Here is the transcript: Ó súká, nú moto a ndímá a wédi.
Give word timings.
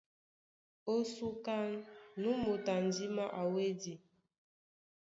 Ó 0.93 0.95
súká, 1.15 1.57
nú 2.21 2.31
moto 2.45 2.69
a 2.77 2.79
ndímá 2.87 3.25
a 3.39 3.41
wédi. 3.53 3.93